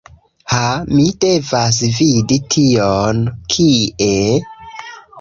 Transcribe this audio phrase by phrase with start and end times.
[0.53, 0.61] Ha
[0.93, 3.23] mi devas vidi tion,
[3.55, 4.21] kie?